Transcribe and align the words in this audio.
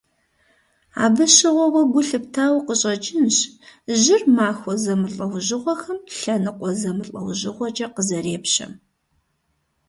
Абы 1.03 1.25
щыгъуэ 1.35 1.67
уэ 1.73 1.81
гу 1.91 2.01
лъыптауэ 2.07 2.59
къыщӀэкӀынщ 2.67 3.37
жьыр 4.01 4.21
махуэ 4.35 4.73
зэмылӀэужьыгъуэхэм 4.83 5.99
лъэныкъуэ 6.19 6.69
зэмылӀэужьыгъуэкӀэ 6.79 7.87
къызэрепщэм. 7.95 8.71